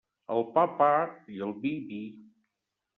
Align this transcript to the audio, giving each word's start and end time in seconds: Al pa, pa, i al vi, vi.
Al 0.35 0.39
pa, 0.55 0.63
pa, 0.79 0.89
i 1.37 1.47
al 1.49 1.55
vi, 1.67 1.77
vi. 1.93 2.05